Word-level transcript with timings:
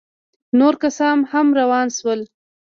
نور 0.59 0.73
کسان 0.83 1.17
هم 1.31 1.47
روان 1.59 1.87
سول. 1.97 2.19